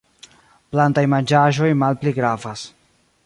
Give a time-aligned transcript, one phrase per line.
[0.75, 2.65] Plantaj manĝaĵoj malpli gravas.